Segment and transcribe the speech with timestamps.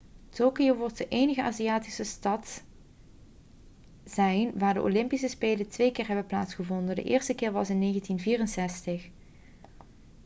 [0.31, 2.63] tokio wordt de enige aziatische stad
[4.05, 9.09] zijn waar de olympische spelen twee keer hebben plaatsgevonden de eerste keer was in 1964